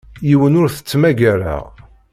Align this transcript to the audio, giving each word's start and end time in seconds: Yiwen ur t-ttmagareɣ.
Yiwen 0.29 0.57
ur 0.61 0.67
t-ttmagareɣ. 0.71 1.63